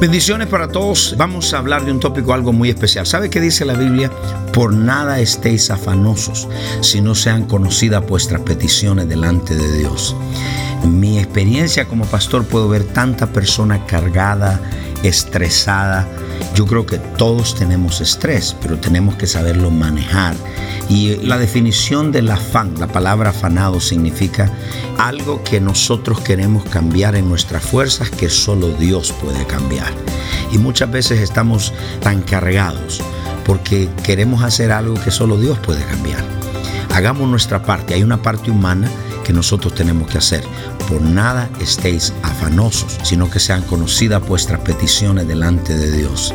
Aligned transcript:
Bendiciones 0.00 0.48
para 0.48 0.68
todos. 0.68 1.14
Vamos 1.18 1.52
a 1.52 1.58
hablar 1.58 1.84
de 1.84 1.92
un 1.92 2.00
tópico 2.00 2.32
algo 2.32 2.54
muy 2.54 2.70
especial. 2.70 3.04
¿Sabe 3.04 3.28
qué 3.28 3.38
dice 3.38 3.66
la 3.66 3.74
Biblia? 3.74 4.10
Por 4.50 4.72
nada 4.72 5.20
estéis 5.20 5.70
afanosos, 5.70 6.48
si 6.80 7.02
no 7.02 7.14
sean 7.14 7.44
conocidas 7.44 8.06
vuestras 8.06 8.40
peticiones 8.40 9.10
delante 9.10 9.54
de 9.54 9.76
Dios. 9.76 10.16
En 10.82 10.98
mi 10.98 11.18
experiencia 11.18 11.86
como 11.86 12.06
pastor 12.06 12.46
puedo 12.46 12.66
ver 12.66 12.84
tanta 12.84 13.26
persona 13.26 13.84
cargada, 13.84 14.58
estresada. 15.02 16.08
Yo 16.54 16.66
creo 16.66 16.86
que 16.86 16.98
todos 16.98 17.54
tenemos 17.54 18.00
estrés, 18.00 18.56
pero 18.60 18.78
tenemos 18.78 19.14
que 19.16 19.26
saberlo 19.26 19.70
manejar. 19.70 20.34
Y 20.88 21.16
la 21.16 21.38
definición 21.38 22.12
del 22.12 22.30
afán, 22.30 22.74
la 22.78 22.88
palabra 22.88 23.30
afanado 23.30 23.80
significa 23.80 24.50
algo 24.98 25.42
que 25.44 25.60
nosotros 25.60 26.20
queremos 26.20 26.64
cambiar 26.64 27.14
en 27.14 27.28
nuestras 27.28 27.62
fuerzas 27.62 28.10
que 28.10 28.28
solo 28.28 28.68
Dios 28.68 29.12
puede 29.12 29.46
cambiar. 29.46 29.92
Y 30.52 30.58
muchas 30.58 30.90
veces 30.90 31.20
estamos 31.20 31.72
tan 32.02 32.22
cargados 32.22 33.00
porque 33.44 33.88
queremos 34.02 34.42
hacer 34.42 34.72
algo 34.72 34.94
que 34.94 35.10
solo 35.10 35.38
Dios 35.38 35.58
puede 35.58 35.84
cambiar. 35.84 36.24
Hagamos 36.92 37.28
nuestra 37.28 37.62
parte. 37.62 37.94
Hay 37.94 38.02
una 38.02 38.20
parte 38.20 38.50
humana 38.50 38.90
que 39.24 39.32
nosotros 39.32 39.74
tenemos 39.74 40.08
que 40.10 40.18
hacer. 40.18 40.44
Por 40.90 41.00
nada 41.02 41.48
estéis 41.60 42.12
afanosos, 42.24 42.98
sino 43.04 43.30
que 43.30 43.38
sean 43.38 43.62
conocidas 43.62 44.26
vuestras 44.26 44.60
peticiones 44.60 45.28
delante 45.28 45.72
de 45.72 45.92
Dios 45.92 46.34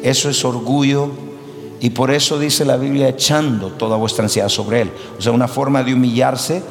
Eso 0.03 0.31
es 0.31 0.45
orgullo 0.45 1.11
y 1.81 1.91
por 1.91 2.11
eso 2.11 2.39
dice 2.39 2.65
la 2.65 2.77
Biblia 2.77 3.09
echando 3.09 3.69
toda 3.69 3.97
vuestra 3.97 4.25
ansiedad 4.25 4.49
sobre 4.49 4.83
Él. 4.83 4.93
O 5.19 5.23
sea, 5.23 5.33
una 5.33 5.49
forma 5.49 5.83
de 5.83 5.95
humillarse 5.95 6.63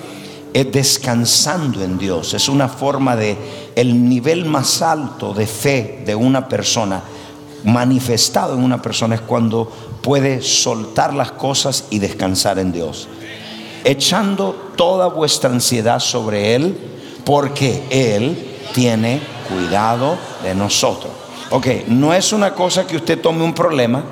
es 0.53 0.71
descansando 0.71 1.83
en 1.83 1.97
Dios. 1.97 2.33
Es 2.33 2.49
una 2.49 2.67
forma 2.67 3.15
de 3.15 3.37
el 3.75 4.09
nivel 4.09 4.45
más 4.45 4.81
alto 4.81 5.33
de 5.33 5.45
fe 5.45 6.03
de 6.05 6.15
una 6.15 6.47
persona 6.47 7.03
manifestado 7.65 8.53
en 8.53 8.63
una 8.63 8.81
persona 8.81 9.15
es 9.15 9.21
cuando 9.21 9.69
puede 10.01 10.41
soltar 10.41 11.13
las 11.13 11.31
cosas 11.31 11.85
y 11.89 11.99
descansar 11.99 12.59
en 12.59 12.71
Dios. 12.71 13.07
Echando 13.83 14.71
toda 14.75 15.07
vuestra 15.07 15.49
ansiedad 15.49 15.99
sobre 15.99 16.55
Él, 16.55 16.77
porque 17.25 17.83
Él 17.89 18.37
tiene 18.73 19.19
cuidado 19.49 20.17
de 20.43 20.55
nosotros. 20.55 21.11
Ok, 21.49 21.67
no 21.87 22.13
es 22.13 22.33
una 22.33 22.53
cosa 22.53 22.85
que 22.85 22.97
usted 22.97 23.19
tome 23.19 23.43
un 23.43 23.53
problema 23.53 24.03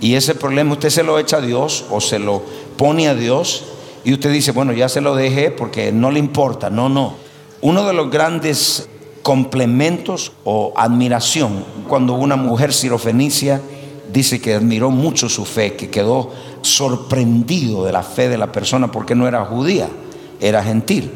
y 0.00 0.14
ese 0.14 0.34
problema 0.34 0.72
usted 0.72 0.90
se 0.90 1.02
lo 1.02 1.18
echa 1.18 1.38
a 1.38 1.40
Dios 1.40 1.84
o 1.90 2.00
se 2.00 2.18
lo 2.18 2.42
pone 2.76 3.08
a 3.08 3.14
Dios 3.14 3.64
y 4.04 4.12
usted 4.12 4.32
dice, 4.32 4.52
bueno, 4.52 4.72
ya 4.72 4.88
se 4.88 5.00
lo 5.00 5.14
dejé 5.14 5.50
porque 5.50 5.92
no 5.92 6.10
le 6.10 6.18
importa. 6.18 6.70
No, 6.70 6.88
no. 6.88 7.14
Uno 7.60 7.86
de 7.86 7.92
los 7.92 8.10
grandes 8.10 8.88
complementos 9.22 10.32
o 10.44 10.72
admiración. 10.76 11.64
Cuando 11.88 12.14
una 12.14 12.36
mujer 12.36 12.72
sirofenicia 12.72 13.60
dice 14.12 14.40
que 14.40 14.54
admiró 14.54 14.90
mucho 14.90 15.28
su 15.28 15.44
fe, 15.44 15.74
que 15.74 15.90
quedó 15.90 16.30
sorprendido 16.62 17.84
de 17.84 17.92
la 17.92 18.02
fe 18.02 18.28
de 18.28 18.38
la 18.38 18.52
persona 18.52 18.90
porque 18.90 19.14
no 19.14 19.26
era 19.26 19.44
judía, 19.44 19.88
era 20.40 20.62
gentil. 20.62 21.10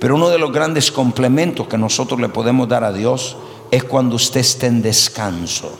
Pero 0.00 0.16
uno 0.16 0.28
de 0.28 0.38
los 0.38 0.52
grandes 0.52 0.92
complementos 0.92 1.68
que 1.68 1.78
nosotros 1.78 2.20
le 2.20 2.28
podemos 2.28 2.68
dar 2.68 2.84
a 2.84 2.92
Dios 2.92 3.36
es 3.70 3.84
cuando 3.84 4.16
usted 4.16 4.40
esté 4.40 4.66
en 4.66 4.82
descanso. 4.82 5.72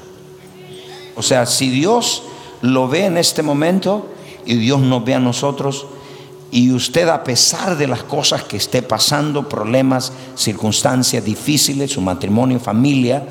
O 1.16 1.22
sea, 1.22 1.44
si 1.46 1.70
Dios 1.70 2.22
lo 2.62 2.88
ve 2.88 3.06
en 3.06 3.16
este 3.16 3.42
momento 3.42 4.08
y 4.44 4.56
Dios 4.56 4.80
nos 4.80 5.04
ve 5.04 5.14
a 5.14 5.20
nosotros, 5.20 5.86
y 6.50 6.72
usted 6.72 7.08
a 7.08 7.24
pesar 7.24 7.76
de 7.76 7.88
las 7.88 8.04
cosas 8.04 8.44
que 8.44 8.56
esté 8.56 8.80
pasando, 8.80 9.48
problemas, 9.48 10.12
circunstancias 10.36 11.24
difíciles, 11.24 11.90
su 11.90 12.00
matrimonio, 12.00 12.60
familia, 12.60 13.26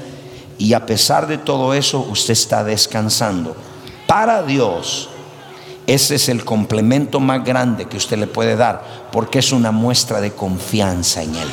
y 0.58 0.74
a 0.74 0.86
pesar 0.86 1.25
de 1.25 1.38
todo 1.38 1.74
eso, 1.74 2.00
usted 2.00 2.34
está 2.34 2.63
descansando. 2.63 3.56
Para 4.06 4.44
Dios, 4.44 5.09
ese 5.88 6.16
es 6.16 6.30
el 6.30 6.44
complemento 6.44 7.19
más 7.19 7.44
grande 7.44 7.86
que 7.86 7.97
usted 7.97 8.18
le 8.18 8.28
puede 8.28 8.56
dar, 8.56 9.07
porque 9.12 9.40
es 9.40 9.52
una 9.52 9.72
muestra 9.72 10.19
de 10.19 10.31
confianza 10.31 11.24
en 11.24 11.36
Él. 11.36 11.47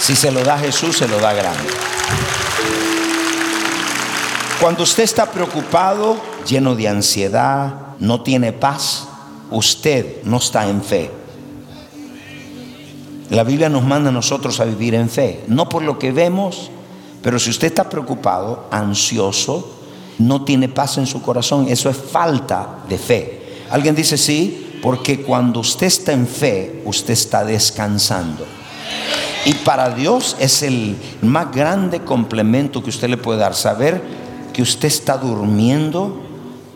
Si 0.00 0.16
se 0.16 0.30
lo 0.30 0.42
da 0.42 0.58
Jesús, 0.58 0.98
se 0.98 1.08
lo 1.08 1.18
da 1.20 1.32
grande. 1.32 1.70
Cuando 4.60 4.82
usted 4.82 5.04
está 5.04 5.30
preocupado, 5.30 6.16
lleno 6.44 6.74
de 6.74 6.88
ansiedad, 6.88 7.96
no 8.00 8.22
tiene 8.22 8.52
paz, 8.52 9.06
usted 9.52 10.24
no 10.24 10.38
está 10.38 10.68
en 10.68 10.82
fe. 10.82 11.12
La 13.30 13.44
Biblia 13.44 13.68
nos 13.68 13.84
manda 13.84 14.08
a 14.08 14.12
nosotros 14.12 14.58
a 14.58 14.64
vivir 14.64 14.96
en 14.96 15.08
fe, 15.08 15.44
no 15.46 15.68
por 15.68 15.84
lo 15.84 16.00
que 16.00 16.10
vemos, 16.10 16.72
pero 17.22 17.38
si 17.38 17.50
usted 17.50 17.68
está 17.68 17.88
preocupado, 17.88 18.66
ansioso, 18.72 19.76
no 20.18 20.44
tiene 20.44 20.68
paz 20.68 20.98
en 20.98 21.06
su 21.06 21.22
corazón, 21.22 21.66
eso 21.68 21.88
es 21.88 21.96
falta 21.96 22.80
de 22.88 22.98
fe. 22.98 23.42
Alguien 23.70 23.94
dice 23.94 24.18
sí, 24.18 24.80
porque 24.82 25.22
cuando 25.22 25.60
usted 25.60 25.86
está 25.86 26.12
en 26.12 26.26
fe, 26.26 26.82
usted 26.84 27.12
está 27.12 27.44
descansando. 27.44 28.44
Y 29.44 29.54
para 29.54 29.90
Dios 29.90 30.36
es 30.40 30.64
el 30.64 30.96
más 31.22 31.54
grande 31.54 32.00
complemento 32.00 32.82
que 32.82 32.90
usted 32.90 33.08
le 33.08 33.18
puede 33.18 33.38
dar, 33.38 33.54
saber 33.54 34.17
que 34.58 34.62
usted 34.62 34.88
está 34.88 35.16
durmiendo 35.16 36.20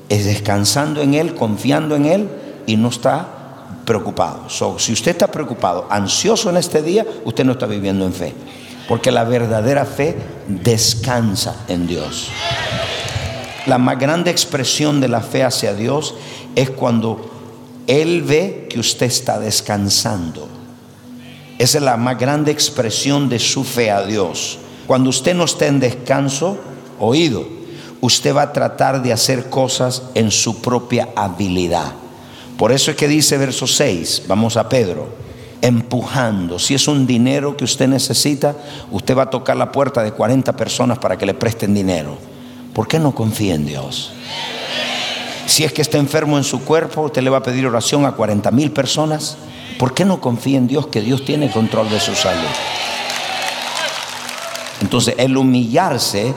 es 0.08 0.24
descansando 0.24 1.02
en 1.02 1.14
Él, 1.14 1.34
confiando 1.34 1.96
en 1.96 2.06
Él 2.06 2.28
y 2.64 2.76
no 2.76 2.90
está 2.90 3.26
preocupados. 3.84 4.62
si 4.78 4.92
usted 4.92 5.10
está 5.10 5.26
preocupado, 5.26 5.88
ansioso 5.90 6.48
en 6.48 6.58
este 6.58 6.80
día, 6.80 7.04
usted 7.24 7.44
no 7.44 7.50
está 7.50 7.66
viviendo 7.66 8.06
en 8.06 8.12
fe. 8.12 8.34
Porque 8.86 9.10
la 9.10 9.24
verdadera 9.24 9.84
fe 9.84 10.16
descansa 10.46 11.56
en 11.66 11.88
Dios. 11.88 12.28
La 13.66 13.78
más 13.78 13.98
grande 13.98 14.30
expresión 14.30 15.00
de 15.00 15.08
la 15.08 15.20
fe 15.20 15.42
hacia 15.42 15.74
Dios 15.74 16.14
es 16.54 16.70
cuando 16.70 17.32
Él 17.88 18.22
ve 18.22 18.68
que 18.70 18.78
usted 18.78 19.06
está 19.06 19.40
descansando. 19.40 20.46
Esa 21.58 21.78
es 21.78 21.82
la 21.82 21.96
más 21.96 22.16
grande 22.16 22.52
expresión 22.52 23.28
de 23.28 23.40
su 23.40 23.64
fe 23.64 23.90
a 23.90 24.06
Dios. 24.06 24.58
Cuando 24.86 25.10
usted 25.10 25.34
no 25.34 25.42
está 25.42 25.66
en 25.66 25.80
descanso, 25.80 26.58
oído, 27.00 27.60
usted 28.02 28.34
va 28.34 28.42
a 28.42 28.52
tratar 28.52 29.00
de 29.00 29.12
hacer 29.12 29.48
cosas 29.48 30.02
en 30.14 30.32
su 30.32 30.60
propia 30.60 31.08
habilidad. 31.14 31.92
Por 32.58 32.72
eso 32.72 32.90
es 32.90 32.96
que 32.96 33.08
dice 33.08 33.38
verso 33.38 33.66
6, 33.66 34.24
vamos 34.26 34.56
a 34.56 34.68
Pedro, 34.68 35.08
empujando. 35.62 36.58
Si 36.58 36.74
es 36.74 36.88
un 36.88 37.06
dinero 37.06 37.56
que 37.56 37.64
usted 37.64 37.86
necesita, 37.86 38.56
usted 38.90 39.16
va 39.16 39.22
a 39.22 39.30
tocar 39.30 39.56
la 39.56 39.70
puerta 39.70 40.02
de 40.02 40.10
40 40.10 40.54
personas 40.56 40.98
para 40.98 41.16
que 41.16 41.26
le 41.26 41.34
presten 41.34 41.74
dinero. 41.74 42.18
¿Por 42.74 42.88
qué 42.88 42.98
no 42.98 43.14
confía 43.14 43.54
en 43.54 43.66
Dios? 43.66 44.12
Si 45.46 45.62
es 45.62 45.72
que 45.72 45.82
está 45.82 45.98
enfermo 45.98 46.38
en 46.38 46.44
su 46.44 46.64
cuerpo, 46.64 47.02
usted 47.02 47.22
le 47.22 47.30
va 47.30 47.38
a 47.38 47.42
pedir 47.42 47.66
oración 47.66 48.04
a 48.04 48.12
40 48.12 48.50
mil 48.50 48.72
personas. 48.72 49.36
¿Por 49.78 49.94
qué 49.94 50.04
no 50.04 50.20
confía 50.20 50.58
en 50.58 50.66
Dios 50.66 50.88
que 50.88 51.00
Dios 51.00 51.24
tiene 51.24 51.50
control 51.50 51.88
de 51.88 52.00
su 52.00 52.14
salud? 52.16 52.50
Entonces, 54.80 55.14
el 55.18 55.36
humillarse 55.36 56.34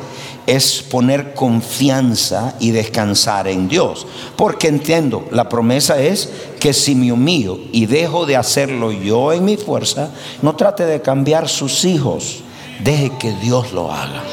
es 0.48 0.84
poner 0.84 1.34
confianza 1.34 2.56
y 2.60 2.72
descansar 2.72 3.48
en 3.48 3.68
Dios. 3.68 4.06
Porque 4.36 4.68
entiendo, 4.68 5.26
la 5.32 5.50
promesa 5.50 6.00
es 6.00 6.30
que 6.60 6.74
si 6.74 6.96
me 6.96 7.12
humillo 7.12 7.60
y 7.72 7.86
dejo 7.86 8.26
de 8.26 8.36
hacerlo 8.36 8.92
yo 8.92 9.34
en 9.34 9.46
mi 9.46 9.58
fuerza, 9.58 10.10
no 10.42 10.56
trate 10.56 10.86
de 10.86 11.02
cambiar 11.02 11.50
sus 11.50 11.86
hijos, 11.86 12.44
deje 12.84 13.12
que 13.20 13.32
Dios 13.34 13.72
lo 13.74 13.92
haga. 13.92 14.24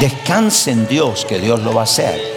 Descanse 0.00 0.70
en 0.70 0.88
Dios 0.88 1.24
que 1.26 1.38
Dios 1.38 1.60
lo 1.60 1.74
va 1.74 1.82
a 1.82 1.84
hacer 1.84 2.32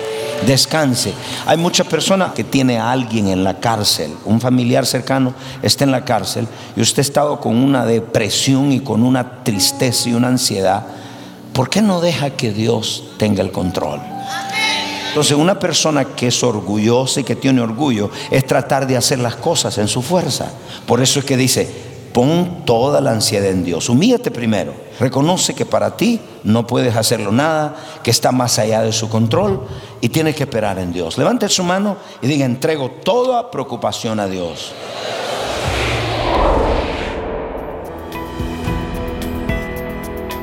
descanse. 0.45 1.13
Hay 1.45 1.57
muchas 1.57 1.87
personas 1.87 2.33
que 2.33 2.43
tiene 2.43 2.77
a 2.77 2.91
alguien 2.91 3.27
en 3.27 3.43
la 3.43 3.59
cárcel, 3.59 4.11
un 4.25 4.41
familiar 4.41 4.85
cercano 4.85 5.33
está 5.61 5.83
en 5.83 5.91
la 5.91 6.05
cárcel 6.05 6.47
y 6.75 6.81
usted 6.81 6.99
ha 6.99 7.01
estado 7.01 7.39
con 7.39 7.55
una 7.55 7.85
depresión 7.85 8.71
y 8.71 8.79
con 8.79 9.03
una 9.03 9.43
tristeza 9.43 10.09
y 10.09 10.13
una 10.13 10.27
ansiedad. 10.27 10.85
¿Por 11.55 11.69
qué 11.69 11.81
no 11.81 12.01
deja 12.01 12.31
que 12.31 12.51
Dios 12.51 13.05
tenga 13.17 13.41
el 13.41 13.51
control? 13.51 14.01
Entonces 15.07 15.37
una 15.37 15.57
persona 15.57 16.03
que 16.03 16.27
es 16.27 16.43
orgullosa 16.43 17.21
y 17.21 17.23
que 17.23 17.37
tiene 17.37 17.61
orgullo 17.61 18.11
es 18.29 18.45
tratar 18.45 18.85
de 18.85 18.97
hacer 18.97 19.19
las 19.19 19.37
cosas 19.37 19.77
en 19.77 19.87
su 19.87 20.01
fuerza. 20.01 20.51
Por 20.85 21.01
eso 21.01 21.19
es 21.19 21.25
que 21.25 21.37
dice, 21.37 21.85
Pon 22.15 22.63
toda 22.65 23.01
la 23.01 23.11
ansiedad 23.11 23.49
en 23.49 23.65
Dios. 23.65 23.89
Humíllate 23.89 24.31
primero. 24.31 24.73
Reconoce 25.01 25.53
que 25.53 25.65
para 25.65 25.97
ti 25.97 26.21
no 26.45 26.65
puedes 26.65 26.95
hacerlo 26.95 27.29
nada, 27.31 27.75
que 28.03 28.11
está 28.11 28.31
más 28.31 28.57
allá 28.57 28.81
de 28.83 28.93
su 28.93 29.09
control 29.09 29.67
y 29.99 30.07
tienes 30.07 30.33
que 30.35 30.43
esperar 30.43 30.79
en 30.79 30.93
Dios. 30.93 31.17
Levante 31.17 31.49
su 31.49 31.63
mano 31.63 31.97
y 32.21 32.27
diga, 32.27 32.45
entrego 32.45 32.89
toda 32.89 33.51
preocupación 33.51 34.21
a 34.21 34.27
Dios. 34.27 34.71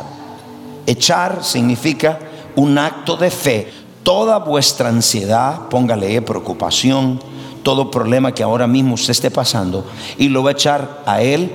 Echar 0.87 1.45
significa 1.45 2.19
un 2.57 2.79
acto 2.79 3.19
de 3.19 3.31
fe. 3.31 3.71
Toda 4.03 4.39
vuestra 4.39 4.89
ansiedad, 4.89 5.69
póngale 5.69 6.23
preocupación, 6.23 7.21
todo 7.63 7.91
problema 7.91 8.33
que 8.33 8.43
ahora 8.43 8.67
mismo 8.67 8.97
se 8.97 9.13
esté 9.13 9.31
pasando 9.31 9.85
y 10.19 10.29
lo 10.29 10.43
va 10.43 10.51
a 10.51 10.53
echar 10.53 11.03
a 11.07 11.23
Él 11.23 11.51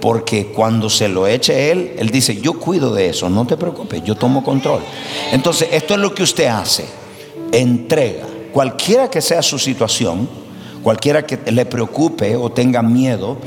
porque 0.00 0.48
cuando 0.48 0.90
se 0.90 1.08
lo 1.08 1.26
eche 1.26 1.70
Él, 1.70 1.94
Él 1.98 2.10
dice, 2.10 2.40
yo 2.40 2.54
cuido 2.54 2.94
de 2.94 3.08
eso, 3.08 3.28
no 3.30 3.46
te 3.46 3.56
preocupes, 3.56 4.02
yo 4.04 4.14
tomo 4.14 4.44
control. 4.44 4.80
Entonces, 5.32 5.68
esto 5.72 5.94
es 5.94 6.00
lo 6.00 6.14
que 6.14 6.22
usted 6.22 6.46
hace, 6.46 6.84
entrega, 7.52 8.26
cualquiera 8.52 9.10
que 9.10 9.20
sea 9.20 9.42
su 9.42 9.58
situación, 9.58 10.28
cualquiera 10.82 11.26
que 11.26 11.50
le 11.50 11.66
preocupe 11.66 12.36
o 12.36 12.50
tenga 12.50 12.82
miedo, 12.82 13.38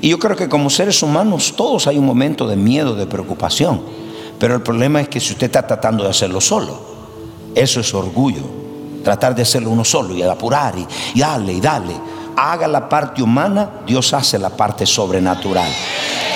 y 0.00 0.10
yo 0.10 0.18
creo 0.18 0.36
que 0.36 0.48
como 0.48 0.70
seres 0.70 1.02
humanos 1.02 1.54
todos 1.56 1.86
hay 1.86 1.98
un 1.98 2.06
momento 2.06 2.46
de 2.46 2.56
miedo, 2.56 2.94
de 2.94 3.06
preocupación, 3.06 3.82
pero 4.38 4.54
el 4.54 4.62
problema 4.62 5.00
es 5.00 5.08
que 5.08 5.20
si 5.20 5.32
usted 5.32 5.46
está 5.46 5.66
tratando 5.66 6.04
de 6.04 6.10
hacerlo 6.10 6.40
solo, 6.40 6.78
eso 7.54 7.80
es 7.80 7.92
orgullo 7.94 8.65
tratar 9.06 9.36
de 9.36 9.42
hacerlo 9.42 9.70
uno 9.70 9.84
solo 9.84 10.12
y 10.14 10.22
apurar 10.24 10.74
y, 10.76 10.84
y 11.14 11.20
darle 11.20 11.52
y 11.52 11.60
darle. 11.60 11.94
Haga 12.34 12.66
la 12.66 12.88
parte 12.88 13.22
humana, 13.22 13.70
Dios 13.86 14.12
hace 14.12 14.36
la 14.36 14.50
parte 14.50 14.84
sobrenatural. 14.84 15.70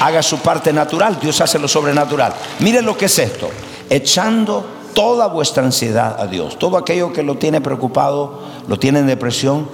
Haga 0.01 0.23
su 0.23 0.39
parte 0.39 0.73
natural, 0.73 1.19
Dios 1.21 1.41
hace 1.41 1.59
lo 1.59 1.67
sobrenatural. 1.67 2.33
Mire 2.61 2.81
lo 2.81 2.97
que 2.97 3.07
es 3.07 3.19
esto, 3.19 3.51
echando 3.91 4.65
toda 4.95 5.27
vuestra 5.27 5.65
ansiedad 5.65 6.15
a 6.21 6.29
Dios. 6.29 6.61
Todo 6.61 6.77
aquello 6.77 7.13
que 7.13 7.25
lo 7.25 7.39
tiene 7.39 7.61
preocupado, 7.61 8.41
lo 8.69 8.79
tiene 8.79 9.01
en 9.01 9.09
depresión 9.09 9.69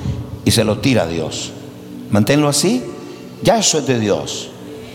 y 0.46 0.50
se 0.52 0.64
lo 0.64 0.78
tira 0.78 1.02
a 1.02 1.06
Dios. 1.06 1.52
Manténlo 2.08 2.48
así, 2.48 2.82
ya 3.42 3.58
eso 3.58 3.76
es 3.76 3.86
de 3.86 4.00
Dios. 4.00 4.48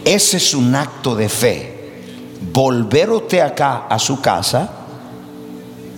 Ese 0.03 0.37
es 0.37 0.55
un 0.55 0.73
acto 0.73 1.13
de 1.13 1.29
fe. 1.29 1.77
Volver 2.51 3.11
acá 3.43 3.85
a 3.87 3.99
su 3.99 4.19
casa 4.21 4.80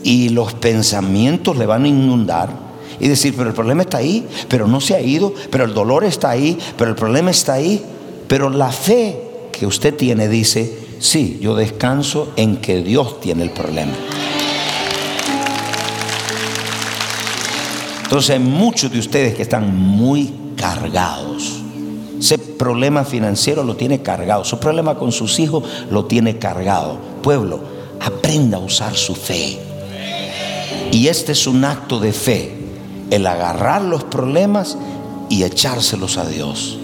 y 0.04 0.30
los 0.30 0.54
pensamientos 0.54 1.58
le 1.58 1.66
van 1.66 1.86
a 1.86 1.88
inundar 1.88 2.64
y 3.00 3.08
decir, 3.08 3.34
pero 3.36 3.50
el 3.50 3.56
problema 3.56 3.82
está 3.82 3.98
ahí, 3.98 4.28
pero 4.48 4.68
no 4.68 4.80
se 4.80 4.96
ha 4.96 5.02
ido, 5.02 5.34
pero 5.50 5.66
el 5.66 5.74
dolor 5.74 6.04
está 6.04 6.30
ahí, 6.30 6.58
pero 6.78 6.92
el 6.92 6.96
problema 6.96 7.32
está 7.32 7.54
ahí. 7.54 7.84
Pero 8.28 8.50
la 8.50 8.72
fe 8.72 9.20
que 9.52 9.66
usted 9.66 9.96
tiene 9.96 10.28
dice, 10.28 10.78
sí, 11.00 11.38
yo 11.42 11.56
descanso 11.56 12.32
en 12.36 12.58
que 12.58 12.82
Dios 12.82 13.20
tiene 13.20 13.44
el 13.44 13.50
problema. 13.52 13.94
Entonces 18.04 18.30
hay 18.32 18.40
muchos 18.40 18.92
de 18.92 19.00
ustedes 19.00 19.36
que 19.36 19.42
están 19.42 19.76
muy 19.76 20.34
cargados. 20.56 21.62
Ese 22.20 22.38
problema 22.38 23.04
financiero 23.04 23.64
lo 23.64 23.76
tiene 23.76 24.02
cargado. 24.02 24.46
Su 24.46 24.60
problema 24.60 24.96
con 24.96 25.12
sus 25.12 25.40
hijos 25.40 25.64
lo 25.90 26.06
tiene 26.06 26.38
cargado. 26.38 26.98
Pueblo, 27.22 27.60
aprenda 28.00 28.58
a 28.58 28.62
usar 28.62 28.96
su 28.96 29.16
fe. 29.16 29.73
Y 30.94 31.08
este 31.08 31.32
es 31.32 31.48
un 31.48 31.66
acto 31.66 32.00
de 32.00 32.14
fe, 32.14 32.56
el 33.10 33.26
agarrar 33.26 33.82
los 33.82 34.04
problemas 34.04 34.78
y 35.28 35.42
echárselos 35.42 36.18
a 36.18 36.26
Dios. 36.28 36.78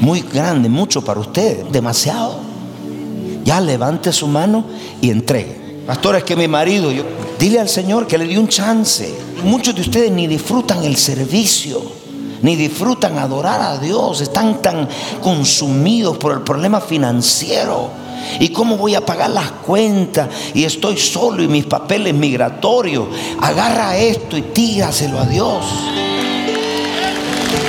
Muy 0.00 0.22
grande, 0.22 0.68
mucho 0.68 1.04
para 1.04 1.20
usted, 1.20 1.66
demasiado. 1.66 2.40
Ya 3.44 3.60
levante 3.60 4.12
su 4.12 4.26
mano 4.26 4.64
y 5.00 5.10
entregue. 5.10 5.84
Pastor, 5.86 6.16
es 6.16 6.24
que 6.24 6.34
mi 6.34 6.48
marido, 6.48 6.90
yo, 6.90 7.04
dile 7.38 7.60
al 7.60 7.68
Señor 7.68 8.08
que 8.08 8.18
le 8.18 8.26
dio 8.26 8.40
un 8.40 8.48
chance. 8.48 9.14
Muchos 9.44 9.76
de 9.76 9.82
ustedes 9.82 10.10
ni 10.10 10.26
disfrutan 10.26 10.82
el 10.82 10.96
servicio. 10.96 11.80
ni 12.42 12.56
disfrutan 12.56 13.18
adorar 13.18 13.60
a 13.60 13.78
Dios, 13.78 14.20
están 14.20 14.60
tan 14.60 14.88
consumidos 15.22 16.18
por 16.18 16.32
el 16.32 16.40
problema 16.40 16.80
financiero. 16.80 18.01
¿Y 18.40 18.48
cómo 18.50 18.76
voy 18.76 18.94
a 18.94 19.04
pagar 19.04 19.30
las 19.30 19.50
cuentas? 19.50 20.28
Y 20.54 20.64
estoy 20.64 20.96
solo 20.96 21.42
y 21.42 21.48
mis 21.48 21.64
papeles 21.64 22.14
migratorios. 22.14 23.06
Agarra 23.40 23.96
esto 23.96 24.36
y 24.36 24.42
tíraselo 24.42 25.18
a 25.18 25.26
Dios. 25.26 25.64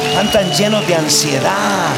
Están 0.09 0.31
tan 0.31 0.51
llenos 0.51 0.87
de 0.87 0.95
ansiedad. 0.95 1.89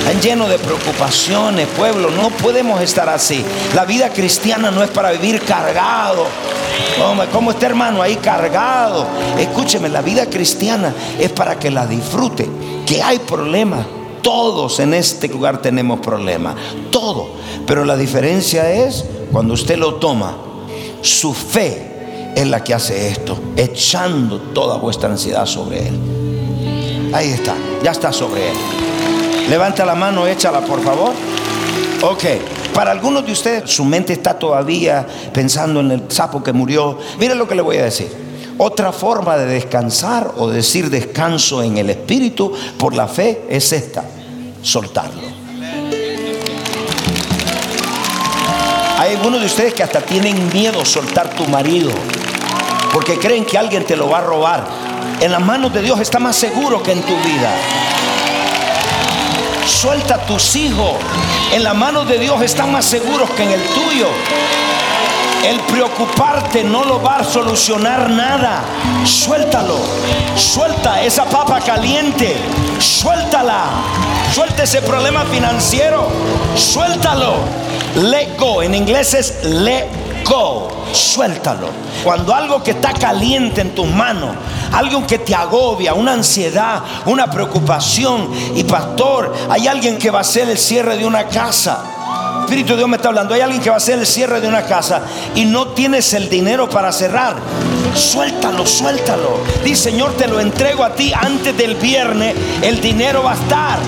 Están 0.00 0.20
llenos 0.20 0.50
de 0.50 0.58
preocupaciones, 0.58 1.66
pueblo. 1.68 2.10
No 2.10 2.28
podemos 2.30 2.80
estar 2.82 3.08
así. 3.08 3.42
La 3.74 3.84
vida 3.84 4.10
cristiana 4.10 4.70
no 4.70 4.82
es 4.82 4.90
para 4.90 5.12
vivir 5.12 5.40
cargado. 5.42 6.26
¿Cómo 7.32 7.52
está 7.52 7.66
hermano 7.66 8.02
ahí 8.02 8.16
cargado? 8.16 9.06
Escúcheme, 9.38 9.88
la 9.88 10.02
vida 10.02 10.26
cristiana 10.26 10.92
es 11.18 11.30
para 11.30 11.58
que 11.58 11.70
la 11.70 11.86
disfrute. 11.86 12.48
Que 12.86 13.02
hay 13.02 13.18
problemas. 13.20 13.86
Todos 14.24 14.80
en 14.80 14.94
este 14.94 15.28
lugar 15.28 15.62
tenemos 15.62 16.00
problemas. 16.00 16.56
Todo. 16.90 17.28
Pero 17.66 17.84
la 17.84 17.96
diferencia 17.96 18.72
es 18.72 19.04
cuando 19.30 19.54
usted 19.54 19.76
lo 19.76 19.96
toma, 19.96 20.36
su 21.02 21.32
fe 21.32 22.32
es 22.34 22.46
la 22.46 22.64
que 22.64 22.74
hace 22.74 23.08
esto, 23.08 23.38
echando 23.56 24.40
toda 24.40 24.78
vuestra 24.78 25.10
ansiedad 25.10 25.46
sobre 25.46 25.88
él. 25.88 27.10
Ahí 27.12 27.30
está, 27.30 27.54
ya 27.82 27.92
está 27.92 28.12
sobre 28.12 28.50
él. 28.50 28.56
Levanta 29.48 29.84
la 29.84 29.94
mano, 29.94 30.26
échala 30.26 30.62
por 30.62 30.82
favor. 30.82 31.12
Ok, 32.02 32.24
para 32.74 32.90
algunos 32.90 33.24
de 33.24 33.32
ustedes 33.32 33.70
su 33.70 33.84
mente 33.84 34.14
está 34.14 34.38
todavía 34.38 35.06
pensando 35.32 35.80
en 35.80 35.90
el 35.92 36.02
sapo 36.08 36.42
que 36.42 36.52
murió. 36.52 36.98
Mire 37.18 37.34
lo 37.34 37.46
que 37.46 37.54
le 37.54 37.62
voy 37.62 37.76
a 37.76 37.84
decir. 37.84 38.24
Otra 38.56 38.92
forma 38.92 39.36
de 39.36 39.46
descansar 39.46 40.32
o 40.36 40.48
decir 40.48 40.88
descanso 40.88 41.62
en 41.62 41.76
el 41.78 41.90
espíritu 41.90 42.52
por 42.78 42.94
la 42.94 43.08
fe 43.08 43.42
es 43.48 43.72
esta, 43.72 44.04
soltarlo. 44.64 45.22
Hay 48.98 49.14
algunos 49.14 49.40
de 49.40 49.46
ustedes 49.46 49.74
que 49.74 49.82
hasta 49.82 50.00
tienen 50.00 50.50
miedo 50.52 50.84
soltar 50.84 51.28
tu 51.30 51.44
marido 51.46 51.90
porque 52.94 53.18
creen 53.18 53.44
que 53.44 53.58
alguien 53.58 53.84
te 53.84 53.96
lo 53.96 54.08
va 54.08 54.18
a 54.18 54.20
robar. 54.22 54.64
En 55.20 55.32
las 55.32 55.40
manos 55.40 55.74
de 55.74 55.82
Dios 55.82 55.98
está 55.98 56.20
más 56.20 56.36
seguro 56.36 56.80
que 56.80 56.92
en 56.92 57.02
tu 57.02 57.16
vida. 57.16 57.50
Suelta 59.66 60.14
a 60.14 60.18
tus 60.26 60.54
hijos. 60.54 60.92
En 61.52 61.64
la 61.64 61.74
mano 61.74 62.04
de 62.04 62.18
Dios 62.18 62.40
están 62.42 62.70
más 62.70 62.84
seguros 62.84 63.28
que 63.30 63.42
en 63.42 63.50
el 63.50 63.62
tuyo. 63.62 64.06
El 65.44 65.58
preocuparte 65.60 66.62
no 66.62 66.84
lo 66.84 67.02
va 67.02 67.16
a 67.16 67.24
solucionar 67.24 68.08
nada. 68.10 68.62
Suéltalo. 69.04 69.78
Suelta 70.36 71.02
esa 71.02 71.24
papa 71.24 71.60
caliente. 71.60 72.36
Suéltala. 72.78 74.13
Suelta 74.34 74.64
ese 74.64 74.82
problema 74.82 75.24
financiero. 75.26 76.08
Suéltalo. 76.56 77.34
Let 77.96 78.36
go. 78.36 78.62
En 78.62 78.74
inglés 78.74 79.14
es 79.14 79.44
let 79.44 79.86
go. 80.24 80.68
Suéltalo. 80.92 81.68
Cuando 82.02 82.34
algo 82.34 82.62
que 82.62 82.72
está 82.72 82.92
caliente 82.92 83.60
en 83.60 83.74
tus 83.74 83.86
manos 83.86 84.34
algo 84.74 85.06
que 85.06 85.18
te 85.18 85.34
agobia, 85.34 85.94
una 85.94 86.12
ansiedad, 86.12 86.82
una 87.06 87.30
preocupación. 87.30 88.28
Y 88.56 88.64
pastor, 88.64 89.32
hay 89.48 89.68
alguien 89.68 89.98
que 89.98 90.10
va 90.10 90.18
a 90.18 90.22
hacer 90.22 90.48
el 90.48 90.58
cierre 90.58 90.96
de 90.96 91.06
una 91.06 91.26
casa. 91.28 91.84
Espíritu 92.40 92.70
de 92.70 92.78
Dios 92.78 92.88
me 92.88 92.96
está 92.96 93.08
hablando. 93.08 93.34
Hay 93.34 93.40
alguien 93.40 93.62
que 93.62 93.70
va 93.70 93.76
a 93.76 93.78
hacer 93.78 93.98
el 93.98 94.06
cierre 94.06 94.40
de 94.40 94.48
una 94.48 94.62
casa 94.62 95.02
y 95.34 95.44
no 95.44 95.68
tienes 95.68 96.12
el 96.14 96.28
dinero 96.28 96.68
para 96.68 96.92
cerrar. 96.92 97.36
Suéltalo, 97.94 98.66
suéltalo. 98.66 99.38
Dice, 99.62 99.90
Señor, 99.90 100.14
te 100.16 100.26
lo 100.26 100.40
entrego 100.40 100.82
a 100.82 100.94
ti 100.94 101.12
antes 101.14 101.56
del 101.56 101.76
viernes. 101.76 102.34
El 102.60 102.80
dinero 102.80 103.22
va 103.22 103.32
a 103.32 103.34
estar. 103.34 103.78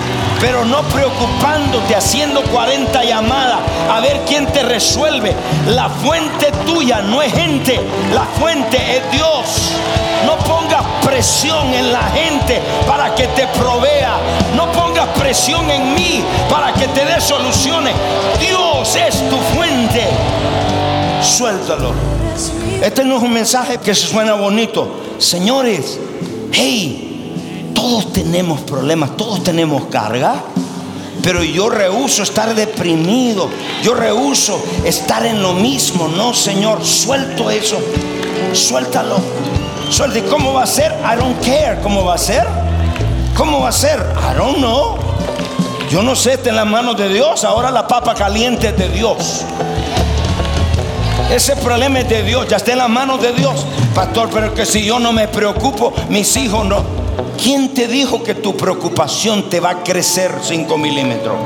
Pero 0.40 0.64
no 0.64 0.82
preocupándote, 0.82 1.96
haciendo 1.96 2.42
40 2.42 3.04
llamadas 3.04 3.60
a 3.90 4.00
ver 4.00 4.20
quién 4.26 4.46
te 4.46 4.62
resuelve. 4.62 5.34
La 5.68 5.88
fuente 5.88 6.52
tuya 6.66 7.00
no 7.00 7.22
es 7.22 7.32
gente. 7.32 7.80
La 8.14 8.24
fuente 8.38 8.76
es 8.96 9.10
Dios. 9.12 9.72
No 10.26 10.36
pongas 10.38 10.84
presión 11.04 11.72
en 11.72 11.92
la 11.92 12.02
gente 12.02 12.60
para 12.86 13.14
que 13.14 13.26
te 13.28 13.46
provea. 13.58 14.18
No 14.54 14.70
pongas 14.72 15.08
presión 15.18 15.70
en 15.70 15.94
mí 15.94 16.22
para 16.50 16.72
que 16.74 16.88
te 16.88 17.04
dé 17.04 17.20
soluciones. 17.20 17.94
Dios 18.40 18.96
es 18.96 19.28
tu 19.30 19.36
fuente. 19.54 20.06
Suéltalo. 21.22 21.92
Este 22.82 23.04
no 23.04 23.16
es 23.16 23.22
un 23.22 23.32
mensaje 23.32 23.78
que 23.78 23.94
se 23.94 24.06
suena 24.06 24.34
bonito. 24.34 25.00
Señores, 25.18 25.98
hey, 26.52 27.05
todos 27.76 28.10
tenemos 28.12 28.62
problemas, 28.62 29.16
todos 29.16 29.44
tenemos 29.44 29.84
carga. 29.84 30.36
Pero 31.22 31.44
yo 31.44 31.68
rehuso 31.68 32.22
estar 32.22 32.54
deprimido. 32.54 33.48
Yo 33.82 33.94
rehuso 33.94 34.60
estar 34.84 35.24
en 35.26 35.42
lo 35.42 35.52
mismo. 35.52 36.08
No, 36.08 36.32
Señor, 36.34 36.84
suelto 36.84 37.50
eso. 37.50 37.78
Suéltalo. 38.52 39.16
Suelta. 39.90 40.20
cómo 40.28 40.54
va 40.54 40.62
a 40.62 40.66
ser? 40.66 40.92
I 41.04 41.16
don't 41.16 41.38
care. 41.44 41.80
¿Cómo 41.82 42.04
va 42.04 42.14
a 42.14 42.18
ser? 42.18 42.46
¿Cómo 43.36 43.60
va 43.60 43.68
a 43.68 43.72
ser? 43.72 43.98
I 44.00 44.36
don't 44.36 44.56
know. 44.56 44.96
Yo 45.90 46.02
no 46.02 46.16
sé, 46.16 46.34
está 46.34 46.50
en 46.50 46.56
las 46.56 46.66
manos 46.66 46.96
de 46.96 47.08
Dios. 47.08 47.44
Ahora 47.44 47.70
la 47.70 47.86
papa 47.86 48.14
caliente 48.14 48.68
es 48.68 48.76
de 48.76 48.88
Dios. 48.88 49.44
Ese 51.30 51.56
problema 51.56 52.00
es 52.00 52.08
de 52.08 52.22
Dios, 52.22 52.46
ya 52.48 52.56
está 52.56 52.72
en 52.72 52.78
las 52.78 52.88
manos 52.88 53.20
de 53.20 53.32
Dios. 53.32 53.66
Pastor, 53.94 54.30
pero 54.32 54.54
que 54.54 54.64
si 54.64 54.84
yo 54.84 55.00
no 55.00 55.12
me 55.12 55.26
preocupo, 55.26 55.92
mis 56.08 56.36
hijos 56.36 56.64
no. 56.64 57.05
¿Quién 57.42 57.74
te 57.74 57.86
dijo 57.86 58.22
que 58.22 58.34
tu 58.34 58.56
preocupación 58.56 59.48
te 59.48 59.60
va 59.60 59.70
a 59.70 59.82
crecer 59.82 60.32
5 60.42 60.78
milímetros? 60.78 61.36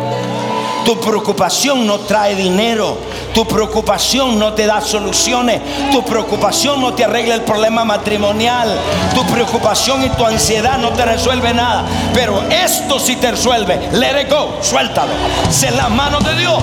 Tu 0.85 0.99
preocupación 0.99 1.87
no 1.87 2.00
trae 2.00 2.35
dinero. 2.35 2.97
Tu 3.35 3.47
preocupación 3.47 4.39
no 4.39 4.55
te 4.55 4.67
da 4.67 4.81
soluciones. 4.81 5.61
Tu 5.93 6.03
preocupación 6.05 6.81
no 6.81 6.95
te 6.95 7.05
arregla 7.05 7.35
el 7.35 7.43
problema 7.43 7.85
matrimonial. 7.85 8.77
Tu 9.15 9.25
preocupación 9.27 10.05
y 10.05 10.09
tu 10.11 10.25
ansiedad 10.25 10.79
no 10.79 10.91
te 10.91 11.05
resuelve 11.05 11.53
nada. 11.55 11.85
Pero 12.15 12.43
esto 12.50 12.99
sí 12.99 13.17
te 13.17 13.31
resuelve. 13.31 13.91
Let 13.93 14.23
it 14.23 14.31
go. 14.31 14.57
Suéltalo. 14.62 15.12
Es 15.49 15.62
en 15.62 15.77
las 15.77 15.91
manos 15.91 16.25
de 16.25 16.37
Dios. 16.37 16.62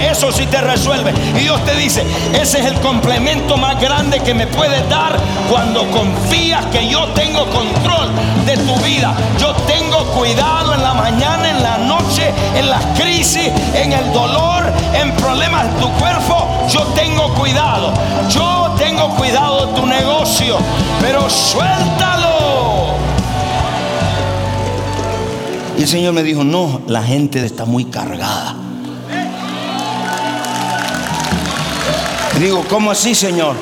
Eso 0.00 0.32
sí 0.32 0.46
te 0.46 0.60
resuelve. 0.60 1.12
Y 1.36 1.40
Dios 1.40 1.64
te 1.64 1.74
dice, 1.74 2.04
ese 2.32 2.60
es 2.60 2.66
el 2.66 2.74
complemento 2.80 3.56
más 3.56 3.80
grande 3.80 4.20
que 4.20 4.34
me 4.34 4.46
puedes 4.46 4.88
dar 4.88 5.16
cuando 5.50 5.88
confías 5.90 6.66
que 6.66 6.88
yo 6.88 7.06
tengo 7.08 7.44
control 7.46 8.10
de 8.46 8.56
tu 8.58 8.76
vida. 8.76 9.14
Yo 9.38 9.52
tengo 9.66 10.04
cuidado 10.12 10.74
en 10.74 10.82
la 10.82 10.94
mañana, 10.94 11.50
en 11.50 11.62
la 11.62 11.78
noche, 11.78 12.32
en 12.54 12.68
las 12.68 12.84
crisis, 12.98 13.50
en 13.74 13.92
el 13.92 14.12
dolor, 14.12 14.72
en 14.94 15.12
problemas 15.16 15.64
de 15.64 15.80
tu 15.80 15.90
cuerpo. 15.92 16.46
Yo 16.70 16.82
tengo 16.94 17.34
cuidado. 17.34 17.92
Yo 18.28 18.74
tengo 18.78 19.08
cuidado 19.16 19.66
de 19.66 19.80
tu 19.80 19.86
negocio. 19.86 20.58
Pero 21.00 21.28
suéltalo. 21.28 22.96
Y 25.78 25.82
el 25.82 25.88
Señor 25.88 26.12
me 26.12 26.22
dijo, 26.22 26.42
no, 26.42 26.80
la 26.88 27.02
gente 27.02 27.44
está 27.44 27.64
muy 27.64 27.84
cargada. 27.84 28.67
Digo, 32.38 32.64
¿cómo 32.68 32.92
así, 32.92 33.16
Señor? 33.16 33.56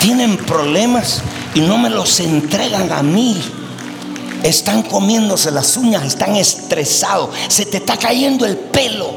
Tienen 0.00 0.36
problemas 0.36 1.22
y 1.54 1.60
no 1.60 1.78
me 1.78 1.88
los 1.88 2.20
entregan 2.20 2.92
a 2.92 3.02
mí. 3.02 3.40
Están 4.42 4.82
comiéndose 4.82 5.50
las 5.50 5.76
uñas, 5.78 6.04
están 6.04 6.36
estresados. 6.36 7.30
Se 7.48 7.64
te 7.64 7.78
está 7.78 7.96
cayendo 7.96 8.44
el 8.44 8.56
pelo. 8.58 9.14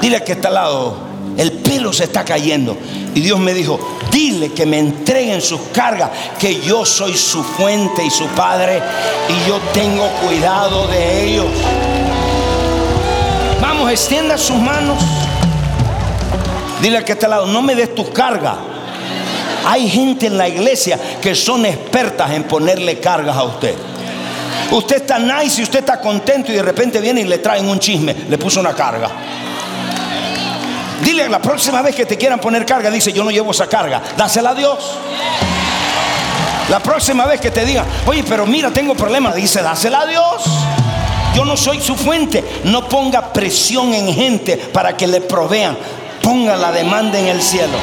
Dile 0.00 0.24
que 0.24 0.32
está 0.32 0.48
al 0.48 0.54
lado, 0.54 0.96
el 1.36 1.52
pelo 1.52 1.92
se 1.92 2.04
está 2.04 2.24
cayendo. 2.24 2.76
Y 3.14 3.20
Dios 3.20 3.38
me 3.38 3.54
dijo, 3.54 3.78
dile 4.10 4.52
que 4.52 4.66
me 4.66 4.80
entreguen 4.80 5.40
sus 5.40 5.60
cargas, 5.72 6.10
que 6.40 6.60
yo 6.60 6.84
soy 6.84 7.16
su 7.16 7.44
fuente 7.44 8.04
y 8.04 8.10
su 8.10 8.26
padre 8.28 8.82
y 9.28 9.48
yo 9.48 9.58
tengo 9.72 10.08
cuidado 10.26 10.88
de 10.88 11.24
ellos. 11.24 11.46
Vamos, 13.60 13.90
extienda 13.92 14.36
sus 14.36 14.56
manos. 14.56 14.98
Dile 16.80 17.04
que 17.04 17.12
está 17.12 17.26
al 17.26 17.30
lado, 17.30 17.46
no 17.46 17.62
me 17.62 17.74
des 17.74 17.94
tu 17.94 18.10
carga. 18.12 18.56
Hay 19.66 19.88
gente 19.88 20.26
en 20.26 20.38
la 20.38 20.48
iglesia 20.48 20.98
que 21.20 21.34
son 21.34 21.66
expertas 21.66 22.30
en 22.30 22.44
ponerle 22.44 23.00
cargas 23.00 23.36
a 23.36 23.42
usted. 23.44 23.74
Usted 24.70 24.96
está 24.96 25.18
nice 25.18 25.60
y 25.60 25.64
usted 25.64 25.80
está 25.80 26.00
contento 26.00 26.52
y 26.52 26.54
de 26.54 26.62
repente 26.62 27.00
viene 27.00 27.22
y 27.22 27.24
le 27.24 27.38
traen 27.38 27.68
un 27.68 27.78
chisme, 27.78 28.14
le 28.28 28.38
puso 28.38 28.60
una 28.60 28.74
carga. 28.74 29.10
Dile 31.02 31.28
la 31.28 31.40
próxima 31.40 31.80
vez 31.82 31.94
que 31.94 32.06
te 32.06 32.16
quieran 32.16 32.38
poner 32.38 32.66
carga, 32.66 32.90
dice 32.90 33.12
yo 33.12 33.24
no 33.24 33.30
llevo 33.30 33.52
esa 33.52 33.66
carga, 33.66 34.02
dásela 34.16 34.50
a 34.50 34.54
Dios. 34.54 34.98
La 36.68 36.80
próxima 36.80 37.24
vez 37.24 37.40
que 37.40 37.50
te 37.50 37.64
digan, 37.64 37.86
oye, 38.06 38.22
pero 38.28 38.44
mira, 38.46 38.70
tengo 38.70 38.94
problemas, 38.94 39.34
dice, 39.34 39.62
dásela 39.62 40.02
a 40.02 40.06
Dios. 40.06 40.44
Yo 41.34 41.44
no 41.46 41.56
soy 41.56 41.80
su 41.80 41.94
fuente. 41.94 42.44
No 42.64 42.86
ponga 42.88 43.32
presión 43.32 43.94
en 43.94 44.12
gente 44.12 44.56
para 44.56 44.94
que 44.94 45.06
le 45.06 45.22
provean 45.22 45.78
ponga 46.22 46.56
la 46.56 46.72
demanda 46.72 47.18
en 47.18 47.26
el 47.26 47.42
cielo. 47.42 47.78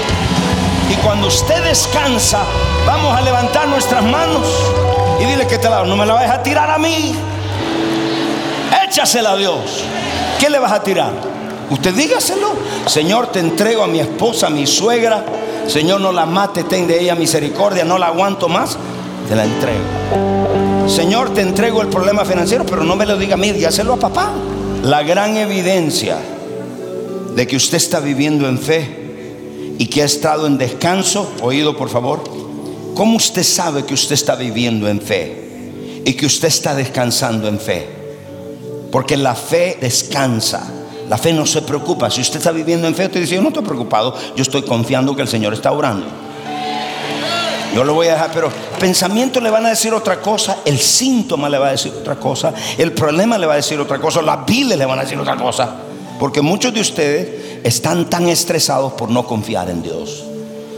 Y 0.89 0.95
cuando 0.97 1.27
usted 1.27 1.63
descansa, 1.63 2.43
vamos 2.85 3.15
a 3.15 3.21
levantar 3.21 3.67
nuestras 3.67 4.03
manos 4.03 4.47
y 5.19 5.25
dile 5.25 5.47
que 5.47 5.57
te 5.57 5.69
la 5.69 5.83
no 5.83 5.95
me 5.95 6.05
la 6.05 6.13
vas 6.13 6.29
a 6.29 6.43
tirar 6.43 6.69
a 6.69 6.77
mí. 6.77 7.15
Échasela 8.87 9.31
a 9.31 9.35
Dios. 9.37 9.83
¿Qué 10.39 10.49
le 10.49 10.59
vas 10.59 10.71
a 10.71 10.83
tirar? 10.83 11.11
Usted 11.69 11.93
dígaselo. 11.93 12.49
Señor, 12.85 13.27
te 13.27 13.39
entrego 13.39 13.83
a 13.83 13.87
mi 13.87 13.99
esposa, 13.99 14.47
a 14.47 14.49
mi 14.49 14.67
suegra. 14.67 15.23
Señor, 15.67 16.01
no 16.01 16.11
la 16.11 16.25
mate, 16.25 16.63
ten 16.63 16.87
de 16.87 17.01
ella 17.01 17.15
misericordia, 17.15 17.83
no 17.83 17.97
la 17.97 18.07
aguanto 18.07 18.47
más. 18.47 18.77
Te 19.27 19.35
la 19.35 19.45
entrego. 19.45 20.87
Señor, 20.87 21.33
te 21.33 21.41
entrego 21.41 21.81
el 21.81 21.87
problema 21.87 22.23
financiero, 22.25 22.63
pero 22.63 22.83
no 22.83 22.95
me 22.95 23.07
lo 23.07 23.17
diga 23.17 23.33
a 23.33 23.37
mí, 23.37 23.51
dígaselo 23.51 23.93
a 23.93 23.97
papá. 23.97 24.31
La 24.83 25.01
gran 25.01 25.35
evidencia 25.35 26.17
de 27.35 27.45
que 27.45 27.57
usted 27.57 27.77
está 27.77 27.99
viviendo 27.99 28.47
en 28.47 28.57
fe 28.57 29.75
y 29.77 29.87
que 29.87 30.01
ha 30.01 30.05
estado 30.05 30.47
en 30.47 30.57
descanso, 30.57 31.29
oído 31.41 31.75
por 31.75 31.89
favor, 31.89 32.23
¿cómo 32.95 33.17
usted 33.17 33.43
sabe 33.43 33.83
que 33.83 33.93
usted 33.93 34.13
está 34.13 34.35
viviendo 34.35 34.87
en 34.87 35.01
fe 35.01 36.01
y 36.05 36.13
que 36.13 36.25
usted 36.25 36.47
está 36.47 36.73
descansando 36.73 37.47
en 37.49 37.59
fe? 37.59 37.87
Porque 38.91 39.17
la 39.17 39.35
fe 39.35 39.77
descansa. 39.81 40.71
La 41.09 41.17
fe 41.17 41.33
no 41.33 41.45
se 41.45 41.61
preocupa. 41.61 42.09
Si 42.09 42.21
usted 42.21 42.37
está 42.37 42.51
viviendo 42.51 42.87
en 42.87 42.95
fe, 42.95 43.05
usted 43.05 43.19
dice, 43.19 43.35
yo 43.35 43.41
no 43.41 43.49
estoy 43.49 43.63
preocupado, 43.63 44.15
yo 44.35 44.41
estoy 44.41 44.63
confiando 44.63 45.15
que 45.15 45.21
el 45.21 45.27
Señor 45.27 45.53
está 45.53 45.71
orando. 45.71 46.07
Yo 47.75 47.83
lo 47.83 47.93
voy 47.93 48.07
a 48.07 48.13
dejar, 48.13 48.31
pero 48.33 48.49
pensamiento 48.79 49.41
le 49.41 49.49
van 49.49 49.65
a 49.65 49.69
decir 49.69 49.93
otra 49.93 50.21
cosa, 50.21 50.59
el 50.63 50.79
síntoma 50.79 51.49
le 51.49 51.57
va 51.57 51.67
a 51.67 51.71
decir 51.71 51.91
otra 51.91 52.15
cosa, 52.15 52.53
el 52.77 52.93
problema 52.93 53.37
le 53.37 53.45
va 53.45 53.53
a 53.53 53.57
decir 53.57 53.77
otra 53.81 53.99
cosa, 53.99 54.21
las 54.21 54.45
viles 54.45 54.77
le 54.77 54.85
van 54.85 54.97
a 54.97 55.01
decir 55.03 55.19
otra 55.19 55.35
cosa. 55.35 55.75
Porque 56.19 56.41
muchos 56.41 56.73
de 56.73 56.81
ustedes 56.81 57.61
están 57.63 58.09
tan 58.09 58.27
estresados 58.29 58.93
por 58.93 59.09
no 59.09 59.25
confiar 59.25 59.69
en 59.69 59.81
Dios. 59.81 60.23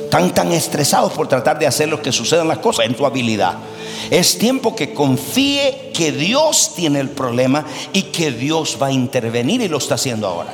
Están 0.03 0.34
tan 0.34 0.51
estresados 0.53 1.12
por 1.12 1.27
tratar 1.27 1.60
de 1.60 1.67
hacer 1.67 1.89
lo 1.89 2.01
que 2.01 2.12
sucedan 2.12 2.48
las 2.48 2.60
cosas 2.60 2.86
en 2.86 2.96
tu 2.96 3.06
habilidad. 3.06 3.56
Es 4.10 4.38
tiempo 4.38 4.75
que 4.75 4.94
confíe 4.94 5.91
que 5.94 6.12
Dios 6.12 6.72
tiene 6.75 7.01
el 7.01 7.10
problema 7.10 7.65
y 7.91 8.03
que 8.03 8.32
Dios 8.32 8.77
va 8.82 8.88
a 8.88 8.91
intervenir 8.91 9.62
y 9.62 9.67
lo 9.67 9.77
está 9.77 9.96
haciendo 9.96 10.27
ahora. 10.27 10.53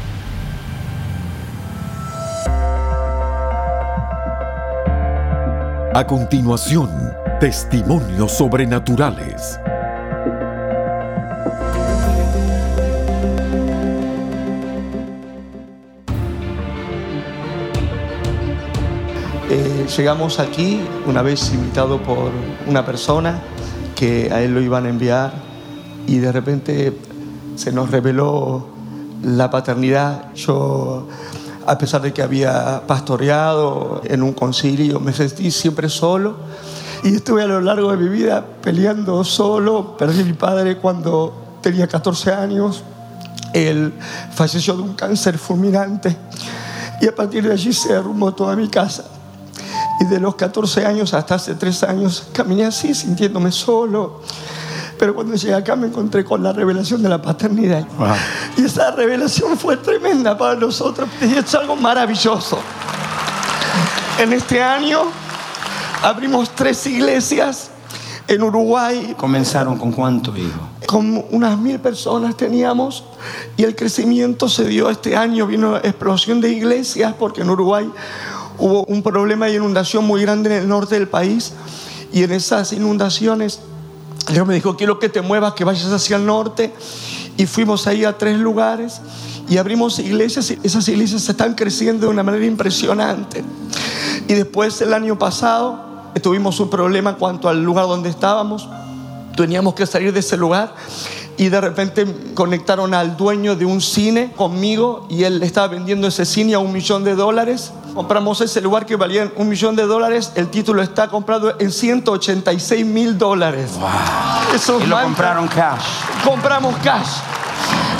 A 5.93 6.07
continuación, 6.07 6.89
testimonios 7.41 8.33
sobrenaturales. 8.33 9.60
Eh, 19.53 19.89
llegamos 19.97 20.39
aquí 20.39 20.81
una 21.07 21.23
vez 21.23 21.53
invitado 21.53 22.01
por 22.01 22.31
una 22.69 22.87
persona 22.87 23.43
que 23.97 24.31
a 24.33 24.43
él 24.43 24.55
lo 24.55 24.61
iban 24.61 24.87
a 24.87 24.91
enviar 24.91 25.33
y 26.07 26.19
de 26.19 26.31
repente 26.31 26.97
se 27.57 27.73
nos 27.73 27.91
reveló 27.91 28.69
la 29.25 29.51
paternidad. 29.51 30.33
Yo, 30.35 31.09
a 31.67 31.77
pesar 31.77 32.01
de 32.01 32.13
que 32.13 32.23
había 32.23 32.87
pastoreado 32.87 34.03
en 34.05 34.23
un 34.23 34.35
concilio, 34.35 35.01
me 35.01 35.13
sentí 35.13 35.51
siempre 35.51 35.89
solo 35.89 36.37
y 37.03 37.17
estuve 37.17 37.43
a 37.43 37.49
lo 37.49 37.61
largo 37.61 37.91
de 37.91 37.97
mi 37.97 38.09
vida 38.09 38.47
peleando 38.63 39.25
solo. 39.25 39.97
Perdí 39.97 40.21
a 40.21 40.25
mi 40.27 40.35
padre 40.35 40.77
cuando 40.77 41.59
tenía 41.61 41.89
14 41.89 42.33
años. 42.33 42.85
Él 43.53 43.95
falleció 44.33 44.77
de 44.77 44.83
un 44.83 44.95
cáncer 44.95 45.39
fulminante 45.39 46.17
y 47.01 47.09
a 47.09 47.15
partir 47.17 47.49
de 47.49 47.53
allí 47.53 47.73
se 47.73 47.95
derrumbó 47.95 48.33
toda 48.33 48.55
mi 48.55 48.69
casa. 48.69 49.07
Y 50.01 50.05
de 50.07 50.19
los 50.19 50.35
14 50.35 50.87
años 50.87 51.15
hasta 51.15 51.37
hace 51.37 51.55
3 51.55 51.83
años 51.85 52.27
caminé 52.33 52.65
así, 52.65 52.95
sintiéndome 52.95 53.53
solo. 53.53 54.23
Pero 54.99 55.15
cuando 55.15 55.35
llegué 55.35 55.55
acá 55.55 55.77
me 55.77 55.87
encontré 55.87 56.25
con 56.25 56.43
la 56.43 56.53
revelación 56.53 57.03
de 57.03 57.09
la 57.09 57.23
paternidad. 57.23 57.87
Y 58.57 58.65
esa 58.65 58.91
revelación 58.91 59.57
fue 59.57 59.77
tremenda 59.79 60.37
para 60.37 60.57
nosotros. 60.57 61.09
Y 61.23 61.37
es 61.37 61.55
algo 61.55 61.77
maravilloso. 61.77 62.59
En 64.19 64.35
este 64.35 64.63
año 64.63 65.05
abrimos 66.03 66.51
tres 66.55 66.87
iglesias 66.87 67.71
en 68.29 68.43
Uruguay. 68.43 69.15
¿Comenzaron 69.17 69.79
con 69.79 69.93
cuánto, 69.93 70.37
hijo? 70.37 70.61
Con 70.87 71.25
unas 71.31 71.59
mil 71.59 71.81
personas 71.81 72.37
teníamos 72.37 73.05
y 73.57 73.65
el 73.65 73.75
crecimiento 73.75 74.49
se 74.49 74.65
dio 74.65 74.91
este 74.91 75.17
año. 75.17 75.47
Vino 75.47 75.77
explosión 75.77 76.41
de 76.43 76.51
iglesias 76.51 77.15
porque 77.19 77.41
en 77.41 77.49
Uruguay 77.49 77.91
hubo 78.61 78.85
un 78.85 79.03
problema 79.03 79.47
de 79.47 79.55
inundación 79.55 80.05
muy 80.05 80.23
grande 80.23 80.55
en 80.55 80.63
el 80.63 80.69
norte 80.69 80.95
del 80.95 81.09
país 81.09 81.53
y 82.13 82.23
en 82.23 82.33
esas 82.33 82.73
inundaciones 82.73 83.61
Dios 84.33 84.47
me 84.47 84.55
dijo, 84.55 84.77
quiero 84.77 84.99
que 84.99 85.09
te 85.09 85.23
muevas, 85.23 85.55
que 85.55 85.65
vayas 85.65 85.91
hacia 85.91 86.17
el 86.17 86.27
norte 86.27 86.73
y 87.37 87.47
fuimos 87.47 87.87
ahí 87.87 88.05
a 88.05 88.17
tres 88.17 88.39
lugares 88.39 89.01
y 89.49 89.57
abrimos 89.57 89.99
iglesias 89.99 90.51
y 90.51 90.59
esas 90.63 90.87
iglesias 90.89 91.29
están 91.29 91.55
creciendo 91.55 92.07
de 92.07 92.13
una 92.13 92.23
manera 92.23 92.45
impresionante. 92.45 93.43
Y 94.29 94.35
después 94.35 94.81
el 94.83 94.95
año 94.95 95.19
pasado 95.19 96.13
tuvimos 96.23 96.61
un 96.61 96.71
problema 96.71 97.11
en 97.11 97.17
cuanto 97.17 97.49
al 97.49 97.63
lugar 97.65 97.87
donde 97.87 98.11
estábamos, 98.11 98.69
teníamos 99.37 99.75
que 99.75 99.87
salir 99.87 100.13
de 100.13 100.21
ese 100.21 100.37
lugar 100.37 100.75
y 101.41 101.49
de 101.49 101.59
repente 101.59 102.07
conectaron 102.35 102.93
al 102.93 103.17
dueño 103.17 103.57
de 103.57 103.65
un 103.65 103.81
cine 103.81 104.31
conmigo 104.37 105.07
y 105.09 105.25
él 105.25 105.43
estaba 105.43 105.69
vendiendo 105.69 106.07
ese 106.07 106.27
cine 106.27 106.53
a 106.53 106.59
un 106.59 106.71
millón 106.71 107.03
de 107.03 107.15
dólares. 107.15 107.73
Compramos 107.95 108.43
ese 108.43 108.61
lugar 108.61 108.85
que 108.85 108.95
valía 108.95 109.33
un 109.37 109.49
millón 109.49 109.75
de 109.75 109.85
dólares, 109.85 110.33
el 110.35 110.51
título 110.51 110.83
está 110.83 111.09
comprado 111.09 111.59
en 111.59 111.73
186 111.73 112.85
mil 112.85 113.17
dólares. 113.17 113.71
y 114.83 114.87
lo 114.87 115.01
compraron 115.01 115.49
cash. 115.49 115.83
Compramos 116.23 116.77
cash. 116.85 117.09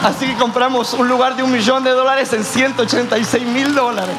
Así 0.03 0.27
que 0.27 0.35
compramos 0.35 0.93
un 0.93 1.09
lugar 1.09 1.35
de 1.35 1.43
un 1.43 1.51
millón 1.51 1.83
de 1.83 1.93
dólares 1.93 2.31
en 2.35 2.45
186 2.45 3.43
mil 3.47 3.75
dólares. 3.75 4.17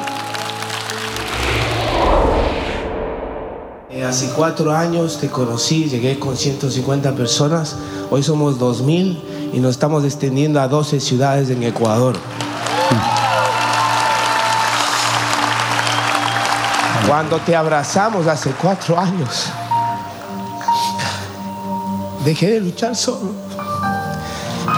Hace 4.00 4.30
cuatro 4.34 4.72
años 4.72 5.18
te 5.20 5.28
conocí, 5.28 5.84
llegué 5.84 6.18
con 6.18 6.34
150 6.34 7.14
personas, 7.14 7.76
hoy 8.10 8.22
somos 8.22 8.58
2.000 8.58 9.18
y 9.52 9.60
nos 9.60 9.72
estamos 9.72 10.02
extendiendo 10.04 10.60
a 10.60 10.68
12 10.68 10.98
ciudades 10.98 11.50
en 11.50 11.62
Ecuador. 11.62 12.16
Cuando 17.06 17.38
te 17.40 17.54
abrazamos 17.54 18.26
hace 18.26 18.50
cuatro 18.52 18.98
años, 18.98 19.48
dejé 22.24 22.52
de 22.52 22.60
luchar 22.60 22.96
solo. 22.96 23.32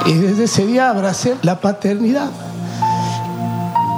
Y 0.06 0.14
desde 0.14 0.44
ese 0.44 0.66
día 0.66 0.90
abracé 0.90 1.36
la 1.42 1.60
paternidad 1.60 2.30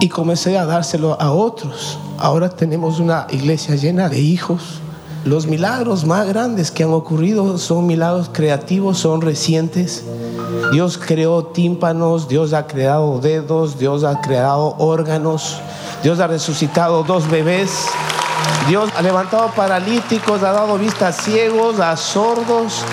y 0.01 0.11
comencé 0.11 0.59
a 0.59 0.67
dárselo 0.67 1.19
a 1.19 1.31
otros. 1.31 1.99
Ahora 2.19 2.51
tenemos 2.51 3.01
una 3.01 3.27
iglesia 3.31 3.77
llena 3.77 4.11
de 4.11 4.19
hijos 4.21 4.83
los 5.27 5.47
milagros 5.49 6.05
más 6.05 6.27
grandes 6.29 6.71
que 6.71 6.85
han 6.85 6.93
ocurrido 6.93 7.59
son 7.59 7.87
milagros 7.87 8.31
creativos, 8.33 8.99
son 8.99 9.21
recientes. 9.21 10.05
Dios 10.73 10.99
creó 10.99 11.47
tímpanos, 11.47 12.29
Dios 12.29 12.53
ha 12.53 12.69
creado 12.69 13.19
dedos, 13.19 13.77
Dios 13.77 14.05
ha 14.05 14.21
creado 14.21 14.77
órganos, 14.79 15.61
Dios 16.05 16.21
ha 16.21 16.29
resucitado 16.29 17.03
dos 17.03 17.29
bebés, 17.29 17.87
Dios 18.69 18.89
ha 18.97 19.03
levantado 19.03 19.51
paralíticos, 19.57 20.45
ha 20.45 20.53
dado 20.53 20.79
vista 20.79 21.09
a 21.09 21.13
ciegos, 21.13 21.81
a 21.81 21.97
sordos. 21.97 22.85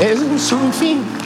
Es 0.00 0.18
un 0.18 0.38
sinfín. 0.40 1.25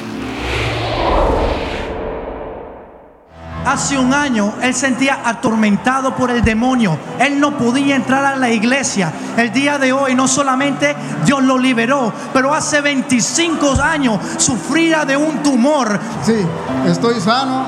Hace 3.71 3.97
un 3.97 4.13
año 4.13 4.55
él 4.63 4.75
sentía 4.75 5.21
atormentado 5.25 6.17
por 6.17 6.29
el 6.33 6.43
demonio. 6.43 6.99
Él 7.21 7.39
no 7.39 7.57
podía 7.57 7.95
entrar 7.95 8.25
a 8.25 8.35
la 8.35 8.51
iglesia. 8.51 9.13
El 9.37 9.53
día 9.53 9.79
de 9.79 9.93
hoy 9.93 10.17
no 10.17 10.27
solamente 10.27 10.97
Dios 11.25 11.41
lo 11.45 11.57
liberó, 11.57 12.13
pero 12.33 12.53
hace 12.53 12.81
25 12.81 13.81
años 13.81 14.19
sufría 14.39 15.05
de 15.05 15.17
un 15.17 15.41
tumor. 15.45 16.01
Sí, 16.27 16.35
estoy 16.85 17.21
sano 17.21 17.63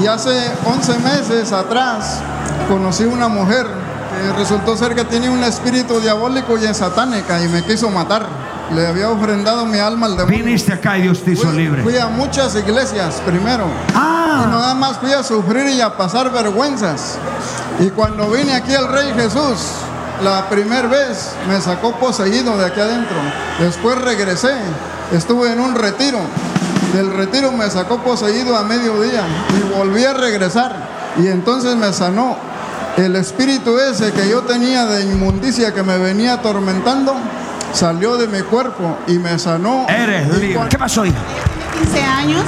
y 0.00 0.06
hace 0.06 0.30
11 0.64 0.98
meses 1.00 1.50
atrás 1.50 2.20
conocí 2.68 3.02
una 3.02 3.26
mujer 3.26 3.66
que 3.66 4.32
resultó 4.38 4.76
ser 4.76 4.94
que 4.94 5.04
tenía 5.06 5.32
un 5.32 5.42
espíritu 5.42 5.98
diabólico 5.98 6.56
y 6.56 6.72
satánica 6.72 7.42
y 7.42 7.48
me 7.48 7.64
quiso 7.64 7.90
matar. 7.90 8.28
Le 8.72 8.86
había 8.86 9.10
ofrendado 9.10 9.66
mi 9.66 9.80
alma 9.80 10.06
al 10.06 10.16
demonio. 10.16 10.44
Viniste 10.44 10.72
acá 10.72 10.96
y 10.98 11.02
Dios 11.02 11.24
te 11.24 11.32
hizo 11.32 11.48
Fui, 11.48 11.56
libre. 11.56 11.82
fui 11.82 11.96
a 11.98 12.06
muchas 12.06 12.54
iglesias 12.54 13.20
primero. 13.26 13.64
Ah. 13.92 14.15
Y 14.44 14.48
nada 14.48 14.74
más 14.74 14.98
fui 14.98 15.12
a 15.12 15.22
sufrir 15.22 15.68
y 15.70 15.80
a 15.80 15.96
pasar 15.96 16.30
vergüenzas. 16.30 17.18
Y 17.78 17.90
cuando 17.90 18.30
vine 18.30 18.54
aquí 18.54 18.74
al 18.74 18.88
Rey 18.88 19.12
Jesús, 19.14 19.58
la 20.22 20.48
primera 20.48 20.88
vez 20.88 21.32
me 21.48 21.60
sacó 21.60 21.92
poseído 21.96 22.56
de 22.58 22.66
aquí 22.66 22.80
adentro. 22.80 23.16
Después 23.58 23.98
regresé, 23.98 24.52
estuve 25.12 25.52
en 25.52 25.60
un 25.60 25.74
retiro. 25.74 26.18
Del 26.94 27.12
retiro 27.12 27.52
me 27.52 27.68
sacó 27.70 27.98
poseído 27.98 28.56
a 28.56 28.62
mediodía 28.62 29.22
y 29.58 29.74
volví 29.76 30.04
a 30.04 30.14
regresar. 30.14 30.74
Y 31.18 31.28
entonces 31.28 31.76
me 31.76 31.92
sanó. 31.92 32.36
El 32.96 33.16
espíritu 33.16 33.78
ese 33.78 34.12
que 34.12 34.28
yo 34.28 34.42
tenía 34.42 34.86
de 34.86 35.02
inmundicia 35.02 35.74
que 35.74 35.82
me 35.82 35.98
venía 35.98 36.34
atormentando 36.34 37.14
salió 37.72 38.16
de 38.16 38.26
mi 38.26 38.40
cuerpo 38.40 38.96
y 39.06 39.18
me 39.18 39.38
sanó. 39.38 39.86
Eres 39.88 40.28
libre. 40.38 40.68
¿Qué 40.70 40.78
pasó, 40.78 41.04
hija? 41.04 41.18
15 41.78 42.02
años 42.02 42.44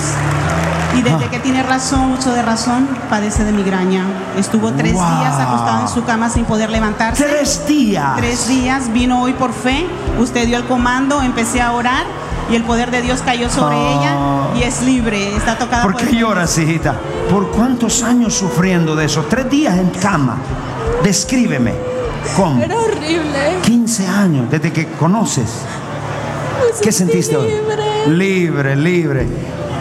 y 0.97 1.03
desde 1.03 1.27
que 1.29 1.39
tiene 1.39 1.63
razón, 1.63 2.11
mucho 2.11 2.33
de 2.33 2.43
razón, 2.43 2.89
padece 3.11 3.45
de 3.45 3.53
migraña. 3.53 4.05
Estuvo 4.37 4.73
tres 4.73 4.93
Wow. 4.95 5.03
días 5.19 5.35
acostado 5.39 5.83
en 5.83 5.89
su 5.89 6.05
cama 6.05 6.29
sin 6.31 6.45
poder 6.45 6.71
levantarse. 6.71 7.23
Tres 7.25 7.67
días. 7.67 8.17
Tres 8.17 8.49
días, 8.49 8.93
vino 8.93 9.23
hoy 9.23 9.33
por 9.35 9.53
fe, 9.53 9.87
usted 10.19 10.47
dio 10.47 10.57
el 10.57 10.65
comando, 10.65 11.23
empecé 11.23 11.61
a 11.61 11.73
orar 11.73 12.05
y 12.51 12.57
el 12.57 12.63
poder 12.65 12.91
de 12.91 13.03
Dios 13.03 13.21
cayó 13.23 13.49
sobre 13.51 13.77
Ah. 13.77 14.51
ella 14.55 14.61
y 14.61 14.63
es 14.69 14.83
libre, 14.83 15.37
está 15.37 15.59
tocada 15.59 15.83
¿Por 15.83 15.93
por 15.93 16.01
qué 16.03 16.09
el- 16.11 16.19
lloras, 16.19 16.57
hijita? 16.59 16.95
¿Por 17.31 17.51
cuántos 17.51 18.03
años 18.03 18.35
sufriendo 18.35 18.97
de 18.97 19.05
eso? 19.05 19.27
Tres 19.29 19.49
días 19.51 19.77
en 19.79 19.91
cama. 19.91 20.37
Descríbeme. 21.03 21.75
¿Cómo? 22.37 22.63
Era 22.63 22.77
horrible. 22.77 23.59
15 23.63 24.07
años 24.07 24.51
desde 24.51 24.73
que 24.73 24.87
conoces. 24.93 25.45
Me 26.75 26.81
¿Qué 26.81 26.93
sentiste 26.93 27.37
hoy? 27.37 27.49
libre. 27.49 28.07
Libre, 28.09 28.77
libre. 28.77 29.27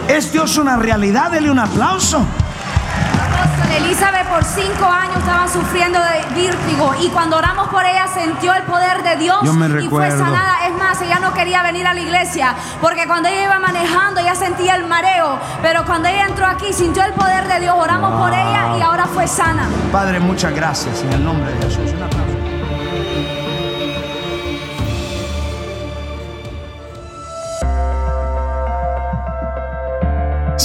¿Es 0.08 0.32
Dios 0.32 0.56
una 0.56 0.76
realidad? 0.76 1.30
Dele 1.30 1.50
un 1.50 1.58
aplauso. 1.58 2.24
Elizabeth 3.76 4.26
por 4.28 4.42
cinco 4.42 4.86
años 4.86 5.18
estaba 5.18 5.46
sufriendo 5.46 5.98
de 6.00 6.42
vértigo 6.42 6.94
y 7.00 7.08
cuando 7.08 7.36
oramos 7.36 7.68
por 7.68 7.84
ella 7.84 8.06
sintió 8.08 8.54
el 8.54 8.62
poder 8.62 9.02
de 9.02 9.16
Dios 9.16 9.38
Yo 9.44 9.52
me 9.52 9.66
y 9.84 9.88
fue 9.88 10.10
sanada. 10.10 10.66
Es 10.66 10.74
más, 10.74 11.00
ella 11.02 11.18
no 11.20 11.32
quería 11.34 11.62
venir 11.62 11.86
a 11.86 11.92
la 11.92 12.00
iglesia 12.00 12.54
porque 12.80 13.06
cuando 13.06 13.28
ella 13.28 13.44
iba 13.44 13.58
manejando 13.58 14.20
ella 14.20 14.34
sentía 14.34 14.76
el 14.76 14.86
mareo, 14.86 15.38
pero 15.62 15.84
cuando 15.84 16.08
ella 16.08 16.26
entró 16.26 16.46
aquí 16.46 16.72
sintió 16.72 17.04
el 17.04 17.12
poder 17.12 17.46
de 17.46 17.60
Dios. 17.60 17.74
Oramos 17.78 18.18
por 18.18 18.32
ella 18.32 18.76
y 18.78 18.82
ahora 18.82 19.06
fue 19.06 19.28
sana. 19.28 19.68
Padre, 19.92 20.20
muchas 20.20 20.54
gracias 20.54 21.02
en 21.02 21.12
el 21.12 21.24
nombre 21.24 21.52
de 21.52 21.66
Jesús. 21.66 21.92
Un 21.92 22.02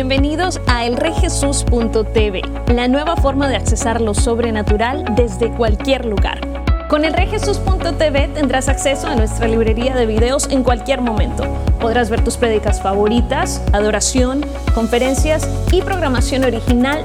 Bienvenidos 0.00 0.62
a 0.66 0.86
elreyjesus.tv, 0.86 2.40
la 2.72 2.88
nueva 2.88 3.16
forma 3.16 3.48
de 3.48 3.56
accesar 3.56 4.00
lo 4.00 4.14
sobrenatural 4.14 5.04
desde 5.14 5.50
cualquier 5.50 6.06
lugar. 6.06 6.40
Con 6.88 7.04
elreyjesus.tv 7.04 8.28
tendrás 8.28 8.70
acceso 8.70 9.08
a 9.08 9.14
nuestra 9.14 9.46
librería 9.46 9.94
de 9.94 10.06
videos 10.06 10.48
en 10.48 10.62
cualquier 10.62 11.02
momento. 11.02 11.44
Podrás 11.80 12.08
ver 12.08 12.24
tus 12.24 12.38
prédicas 12.38 12.80
favoritas, 12.82 13.62
adoración, 13.74 14.40
conferencias 14.74 15.46
y 15.70 15.82
programación 15.82 16.44
original 16.44 17.04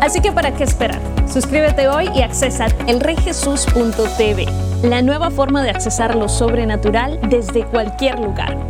Así 0.00 0.20
que 0.20 0.32
¿para 0.32 0.52
qué 0.54 0.64
esperar? 0.64 1.00
Suscríbete 1.30 1.88
hoy 1.88 2.08
y 2.14 2.22
accesa 2.22 2.66
elreyjesus.tv, 2.86 4.46
la 4.82 5.02
nueva 5.02 5.30
forma 5.30 5.62
de 5.62 5.70
accesar 5.70 6.16
lo 6.16 6.28
sobrenatural 6.28 7.20
desde 7.28 7.64
cualquier 7.66 8.18
lugar. 8.18 8.69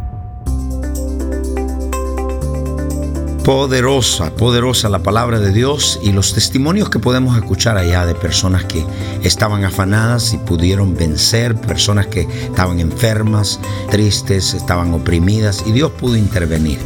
Poderosa, 3.43 4.35
poderosa 4.35 4.87
la 4.87 5.01
palabra 5.01 5.39
de 5.39 5.51
Dios 5.51 5.99
y 6.03 6.11
los 6.11 6.35
testimonios 6.35 6.91
que 6.91 6.99
podemos 6.99 7.35
escuchar 7.35 7.75
allá 7.75 8.05
de 8.05 8.13
personas 8.13 8.65
que 8.65 8.85
estaban 9.23 9.65
afanadas 9.65 10.31
y 10.33 10.37
pudieron 10.37 10.95
vencer, 10.95 11.55
personas 11.55 12.05
que 12.05 12.21
estaban 12.21 12.79
enfermas, 12.79 13.59
tristes, 13.89 14.53
estaban 14.53 14.93
oprimidas 14.93 15.63
y 15.65 15.71
Dios 15.71 15.91
pudo 15.91 16.17
intervenir. 16.17 16.77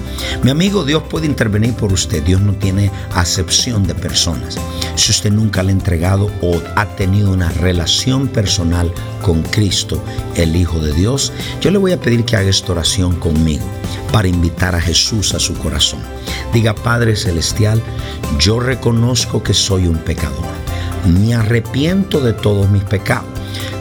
Mi 0.43 0.49
amigo, 0.49 0.85
Dios 0.85 1.03
puede 1.09 1.25
intervenir 1.25 1.73
por 1.73 1.91
usted. 1.91 2.23
Dios 2.23 2.39
no 2.39 2.53
tiene 2.53 2.89
acepción 3.13 3.85
de 3.85 3.93
personas. 3.93 4.57
Si 4.95 5.11
usted 5.11 5.33
nunca 5.33 5.61
le 5.61 5.69
ha 5.69 5.73
entregado 5.73 6.31
o 6.41 6.61
ha 6.77 6.85
tenido 6.95 7.33
una 7.33 7.49
relación 7.49 8.29
personal 8.29 8.93
con 9.21 9.43
Cristo, 9.43 10.01
el 10.35 10.55
Hijo 10.55 10.79
de 10.79 10.93
Dios, 10.93 11.33
yo 11.59 11.69
le 11.69 11.79
voy 11.79 11.91
a 11.91 11.99
pedir 11.99 12.23
que 12.23 12.37
haga 12.37 12.49
esta 12.49 12.71
oración 12.71 13.17
conmigo 13.17 13.65
para 14.15 14.30
invitar 14.30 14.75
a 14.75 14.80
Jesús 14.80 15.34
a 15.34 15.41
su 15.41 15.54
corazón. 15.56 15.99
Diga, 16.54 16.73
Padre 16.73 17.17
Celestial, 17.17 17.84
yo 18.39 18.62
reconozco 18.62 19.43
que 19.43 19.54
soy 19.54 19.88
un 19.88 19.97
pecador. 19.97 20.45
Me 21.06 21.36
arrepiento 21.36 22.21
de 22.21 22.32
todos 22.32 22.69
mis 22.69 22.86
pecados. 22.86 23.28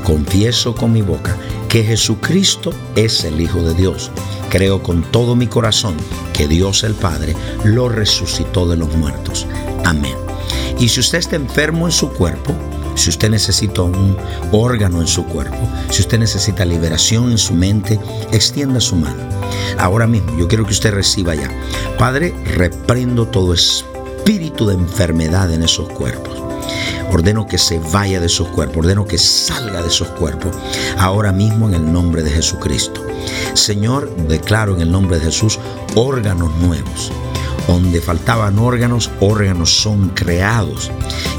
Confieso 0.02 0.74
con 0.74 0.92
mi 0.92 1.02
boca 1.02 1.36
que 1.68 1.84
Jesucristo 1.84 2.72
es 2.96 3.22
el 3.22 3.40
Hijo 3.40 3.62
de 3.62 3.74
Dios. 3.74 4.10
Creo 4.50 4.82
con 4.82 5.04
todo 5.04 5.36
mi 5.36 5.46
corazón 5.46 5.94
que 6.32 6.48
Dios 6.48 6.82
el 6.82 6.94
Padre 6.94 7.36
lo 7.62 7.88
resucitó 7.88 8.66
de 8.68 8.76
los 8.76 8.92
muertos. 8.96 9.46
Amén. 9.84 10.16
Y 10.80 10.88
si 10.88 10.98
usted 10.98 11.18
está 11.18 11.36
enfermo 11.36 11.86
en 11.86 11.92
su 11.92 12.08
cuerpo, 12.08 12.56
si 12.94 13.10
usted 13.10 13.30
necesita 13.30 13.82
un 13.82 14.16
órgano 14.52 15.00
en 15.00 15.06
su 15.06 15.24
cuerpo, 15.24 15.56
si 15.90 16.02
usted 16.02 16.18
necesita 16.18 16.64
liberación 16.64 17.30
en 17.30 17.38
su 17.38 17.54
mente, 17.54 17.98
extienda 18.32 18.80
su 18.80 18.96
mano. 18.96 19.22
Ahora 19.78 20.06
mismo 20.06 20.36
yo 20.38 20.48
quiero 20.48 20.64
que 20.64 20.72
usted 20.72 20.92
reciba 20.92 21.34
ya. 21.34 21.50
Padre, 21.98 22.34
reprendo 22.56 23.26
todo 23.26 23.54
espíritu 23.54 24.66
de 24.66 24.74
enfermedad 24.74 25.52
en 25.52 25.62
esos 25.62 25.88
cuerpos. 25.88 26.42
Ordeno 27.10 27.46
que 27.46 27.58
se 27.58 27.78
vaya 27.78 28.18
de 28.18 28.26
esos 28.26 28.48
cuerpos, 28.48 28.78
ordeno 28.78 29.06
que 29.06 29.18
salga 29.18 29.82
de 29.82 29.88
esos 29.88 30.08
cuerpos 30.08 30.56
ahora 30.98 31.32
mismo 31.32 31.68
en 31.68 31.74
el 31.74 31.92
nombre 31.92 32.22
de 32.22 32.30
Jesucristo. 32.30 33.04
Señor, 33.54 34.14
declaro 34.28 34.74
en 34.74 34.80
el 34.80 34.90
nombre 34.90 35.18
de 35.18 35.26
Jesús 35.26 35.58
órganos 35.94 36.52
nuevos 36.56 37.12
donde 37.66 38.00
faltaban 38.00 38.58
órganos, 38.58 39.10
órganos 39.20 39.70
son 39.70 40.10
creados. 40.10 40.90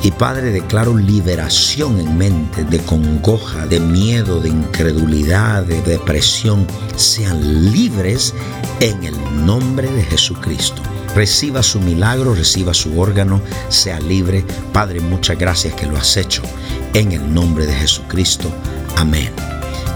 Y 0.04 0.12
Padre, 0.12 0.52
declaro 0.52 0.96
liberación 0.96 2.00
en 2.00 2.18
mente 2.18 2.64
de 2.64 2.80
congoja, 2.80 3.66
de 3.68 3.80
miedo, 3.80 4.40
de 4.40 4.50
incredulidad, 4.50 5.64
de 5.64 5.82
depresión. 5.82 6.66
Sean 6.96 7.72
libres 7.72 8.34
en 8.80 9.04
el 9.04 9.46
nombre 9.46 9.90
de 9.92 10.04
Jesucristo. 10.04 10.82
Reciba 11.16 11.64
su 11.64 11.80
milagro, 11.80 12.36
reciba 12.36 12.74
su 12.74 13.00
órgano, 13.00 13.42
sea 13.70 14.00
libre. 14.00 14.44
Padre, 14.74 15.00
muchas 15.00 15.40
gracias 15.40 15.74
que 15.74 15.86
lo 15.86 15.98
has 15.98 16.18
hecho. 16.18 16.42
En 16.94 17.14
el 17.14 17.34
nombre 17.34 17.66
de 17.66 17.74
Jesucristo. 17.74 18.52
Amén. 18.98 19.32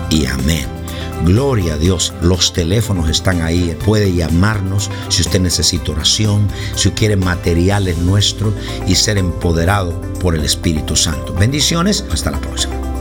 Y 0.09 0.25
amén. 0.25 0.78
Gloria 1.25 1.73
a 1.73 1.77
Dios, 1.77 2.13
los 2.21 2.53
teléfonos 2.53 3.09
están 3.09 3.41
ahí, 3.41 3.77
puede 3.85 4.13
llamarnos 4.13 4.89
si 5.09 5.21
usted 5.21 5.39
necesita 5.39 5.91
oración, 5.91 6.47
si 6.75 6.91
quiere 6.91 7.15
materiales 7.15 7.97
nuestros 7.97 8.53
y 8.87 8.95
ser 8.95 9.17
empoderado 9.17 9.99
por 10.21 10.35
el 10.35 10.43
Espíritu 10.43 10.95
Santo. 10.95 11.33
Bendiciones, 11.33 12.05
hasta 12.11 12.31
la 12.31 12.39
próxima. 12.39 12.88